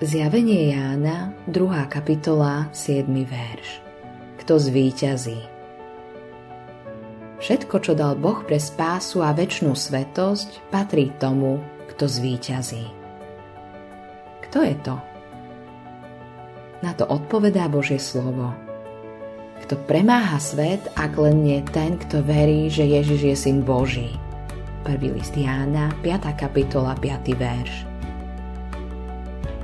Zjavenie 0.00 0.72
Jána, 0.72 1.28
2. 1.44 1.84
kapitola, 1.92 2.72
7. 2.72 3.04
verš. 3.20 3.84
Kto 4.40 4.56
zvíťazí? 4.56 5.36
Všetko, 7.36 7.76
čo 7.84 7.92
dal 7.92 8.16
Boh 8.16 8.40
pre 8.48 8.56
spásu 8.56 9.20
a 9.20 9.36
väčšnú 9.36 9.76
svetosť, 9.76 10.72
patrí 10.72 11.12
tomu, 11.20 11.60
kto 11.92 12.08
zvíťazí. 12.08 12.88
Kto 14.48 14.64
je 14.64 14.74
to? 14.80 14.96
Na 16.80 16.96
to 16.96 17.04
odpovedá 17.04 17.68
Božie 17.68 18.00
slovo. 18.00 18.56
Kto 19.68 19.76
premáha 19.84 20.40
svet, 20.40 20.80
ak 20.96 21.12
len 21.20 21.44
nie 21.44 21.60
ten, 21.76 22.00
kto 22.00 22.24
verí, 22.24 22.72
že 22.72 22.88
Ježiš 22.88 23.20
je 23.20 23.36
syn 23.36 23.60
Boží. 23.60 24.16
1. 24.88 24.96
list 25.12 25.36
Jána, 25.36 25.92
5. 26.00 26.40
kapitola, 26.40 26.96
5. 26.96 27.36
verš. 27.36 27.89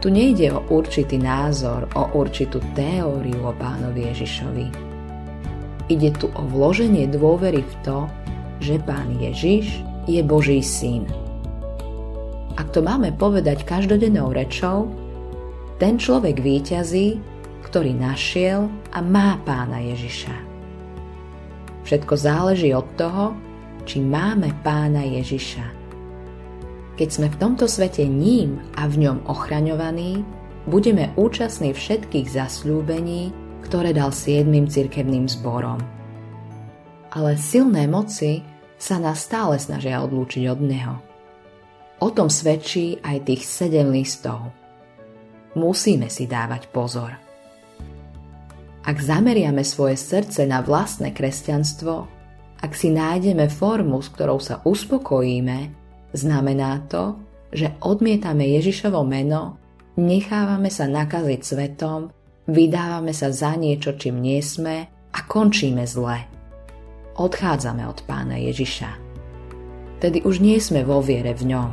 Tu 0.01 0.13
nejde 0.13 0.53
o 0.53 0.61
určitý 0.69 1.17
názor, 1.17 1.89
o 1.97 2.13
určitú 2.13 2.61
teóriu 2.77 3.41
o 3.49 3.53
pánovi 3.57 4.13
Ježišovi. 4.13 4.67
Ide 5.89 6.11
tu 6.19 6.27
o 6.35 6.43
vloženie 6.45 7.09
dôvery 7.09 7.65
v 7.65 7.75
to, 7.87 8.05
že 8.61 8.83
pán 8.85 9.17
Ježiš 9.17 9.81
je 10.05 10.21
Boží 10.23 10.61
syn. 10.61 11.07
Ak 12.57 12.73
to 12.73 12.81
máme 12.81 13.13
povedať 13.21 13.69
každodennou 13.69 14.33
rečou, 14.33 14.89
ten 15.77 16.01
človek 16.01 16.41
víťazí, 16.41 17.21
ktorý 17.69 17.93
našiel 17.93 18.73
a 18.97 18.99
má 19.05 19.37
pána 19.45 19.85
Ježiša. 19.85 20.37
Všetko 21.85 22.15
záleží 22.17 22.73
od 22.73 22.89
toho, 22.97 23.37
či 23.85 24.01
máme 24.01 24.57
pána 24.65 25.05
Ježiša. 25.05 25.76
Keď 26.97 27.09
sme 27.13 27.29
v 27.29 27.37
tomto 27.37 27.69
svete 27.69 28.09
ním 28.09 28.57
a 28.73 28.89
v 28.89 29.05
ňom 29.05 29.29
ochraňovaní, 29.29 30.25
budeme 30.65 31.13
účastní 31.21 31.77
všetkých 31.77 32.33
zasľúbení, 32.33 33.37
ktoré 33.69 33.93
dal 33.93 34.16
siedmým 34.16 34.65
cirkevným 34.65 35.29
zborom. 35.29 35.77
Ale 37.13 37.37
silné 37.37 37.85
moci 37.85 38.41
sa 38.80 38.97
nás 38.97 39.29
stále 39.29 39.61
snažia 39.61 40.01
odlúčiť 40.01 40.49
od 40.49 40.61
Neho. 40.65 40.97
O 42.01 42.09
tom 42.13 42.33
svedčí 42.33 43.01
aj 43.05 43.29
tých 43.29 43.45
sedem 43.45 43.93
listov. 43.93 44.53
Musíme 45.57 46.09
si 46.09 46.25
dávať 46.25 46.69
pozor. 46.73 47.13
Ak 48.85 48.97
zameriame 49.01 49.65
svoje 49.65 50.01
srdce 50.01 50.49
na 50.49 50.65
vlastné 50.65 51.13
kresťanstvo, 51.13 52.09
ak 52.60 52.73
si 52.73 52.88
nájdeme 52.88 53.53
formu, 53.53 54.01
s 54.01 54.09
ktorou 54.13 54.41
sa 54.41 54.65
uspokojíme, 54.65 55.85
Znamená 56.15 56.87
to, 56.87 57.18
že 57.51 57.74
odmietame 57.82 58.46
Ježišovo 58.59 59.02
meno, 59.02 59.59
nechávame 59.99 60.71
sa 60.71 60.87
nakaziť 60.87 61.40
svetom, 61.43 62.10
vydávame 62.46 63.10
sa 63.10 63.32
za 63.32 63.54
niečo, 63.54 63.96
čím 63.96 64.22
nie 64.22 64.38
sme 64.43 64.87
a 65.10 65.19
končíme 65.26 65.82
zle. 65.88 66.26
Odchádzame 67.16 67.88
od 67.88 68.04
pána 68.04 68.37
Ježiša. 68.37 68.91
Tedy 70.04 70.28
už 70.28 70.44
nie 70.44 70.60
sme 70.60 70.84
vo 70.84 71.00
viere 71.00 71.32
v 71.32 71.56
ňom. 71.56 71.71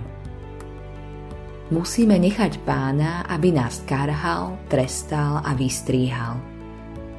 Musíme 1.76 2.16
nechať 2.16 2.64
pána, 2.64 3.28
aby 3.28 3.52
nás 3.52 3.84
karhal, 3.84 4.56
trestal 4.72 5.44
a 5.44 5.52
vystríhal. 5.58 6.40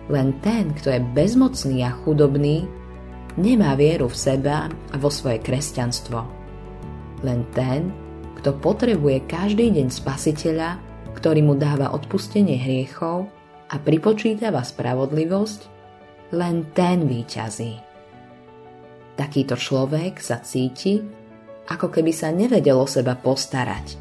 Len 0.08 0.36
ten, 0.40 0.72
kto 0.72 0.88
je 0.94 1.00
bezmocný 1.12 1.84
a 1.84 1.92
chudobný, 2.04 2.64
nemá 3.36 3.76
vieru 3.76 4.08
v 4.08 4.16
seba 4.16 4.68
a 4.68 4.96
vo 4.96 5.08
svoje 5.12 5.40
kresťanstvo 5.40 6.43
len 7.24 7.48
ten, 7.56 7.88
kto 8.44 8.60
potrebuje 8.60 9.24
každý 9.24 9.72
deň 9.72 9.88
spasiteľa, 9.88 10.76
ktorý 11.16 11.40
mu 11.40 11.54
dáva 11.56 11.96
odpustenie 11.96 12.60
hriechov 12.60 13.24
a 13.72 13.80
pripočítava 13.80 14.60
spravodlivosť, 14.60 15.60
len 16.36 16.68
ten 16.76 17.08
výťazí. 17.08 17.80
Takýto 19.16 19.56
človek 19.56 20.20
sa 20.20 20.44
cíti, 20.44 21.00
ako 21.72 21.88
keby 21.88 22.12
sa 22.12 22.28
nevedel 22.34 22.76
o 22.76 22.84
seba 22.84 23.16
postarať. 23.16 23.96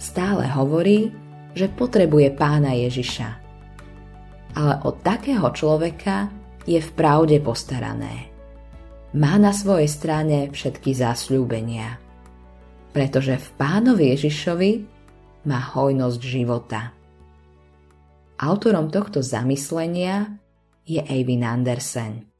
Stále 0.00 0.48
hovorí, 0.48 1.12
že 1.52 1.68
potrebuje 1.68 2.32
pána 2.32 2.72
Ježiša. 2.72 3.28
Ale 4.56 4.74
od 4.88 5.04
takého 5.04 5.44
človeka 5.52 6.32
je 6.64 6.80
v 6.80 6.90
pravde 6.96 7.36
postarané. 7.44 8.32
Má 9.12 9.36
na 9.36 9.52
svojej 9.52 9.90
strane 9.92 10.48
všetky 10.48 10.96
zasľúbenia 10.96 12.11
pretože 12.92 13.40
v 13.40 13.48
pánovi 13.56 14.12
Ježišovi 14.16 14.70
má 15.48 15.60
hojnosť 15.76 16.20
života. 16.20 16.92
Autorom 18.38 18.92
tohto 18.92 19.24
zamyslenia 19.24 20.38
je 20.84 21.00
Eivin 21.00 21.46
Andersen. 21.46 22.31